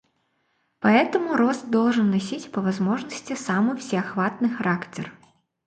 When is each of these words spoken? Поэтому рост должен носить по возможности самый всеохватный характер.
Поэтому 0.79 1.35
рост 1.37 1.69
должен 1.69 2.09
носить 2.09 2.51
по 2.51 2.59
возможности 2.59 3.33
самый 3.35 3.77
всеохватный 3.77 4.49
характер. 4.49 5.11